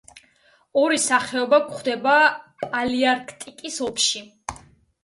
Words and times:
ორი 0.83 0.97
სახეობა 1.03 1.59
გვხვდება 1.67 2.15
პალეარქტიკის 2.65 3.81
ოლქში. 3.91 4.27